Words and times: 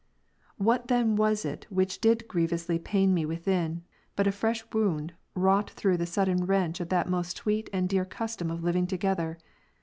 30. 0.57 0.63
What 0.65 0.87
then 0.87 1.15
was 1.15 1.45
it 1.45 1.67
which 1.69 2.01
did 2.01 2.27
grievously 2.27 2.79
pain 2.79 3.13
me 3.13 3.23
within, 3.23 3.83
but 4.15 4.25
a 4.25 4.31
fresh 4.31 4.65
wound 4.73 5.13
wrought 5.35 5.69
through 5.69 5.97
the 5.97 6.07
sudden 6.07 6.43
wrench 6.47 6.79
of 6.79 6.89
that 6.89 7.07
most 7.07 7.37
sweet 7.37 7.69
and 7.71 7.87
dear 7.87 8.03
custom 8.05 8.49
of 8.49 8.63
living 8.63 8.87
together? 8.87 9.37